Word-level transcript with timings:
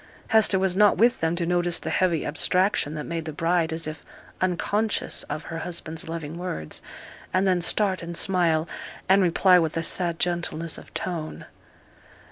Hester 0.29 0.57
was 0.57 0.75
not 0.75 0.97
with 0.97 1.19
them 1.19 1.35
to 1.35 1.45
notice 1.45 1.77
the 1.77 1.91
heavy 1.91 2.25
abstraction 2.25 2.95
that 2.95 3.03
made 3.03 3.25
the 3.25 3.31
bride 3.31 3.71
as 3.71 3.85
if 3.85 4.03
unconscious 4.41 5.21
of 5.29 5.43
her 5.43 5.59
husband's 5.59 6.09
loving 6.09 6.39
words, 6.39 6.81
and 7.31 7.45
then 7.45 7.61
start 7.61 8.01
and 8.01 8.17
smile, 8.17 8.67
and 9.07 9.21
reply 9.21 9.59
with 9.59 9.77
a 9.77 9.83
sad 9.83 10.17
gentleness 10.17 10.79
of 10.79 10.91
tone. 10.95 11.45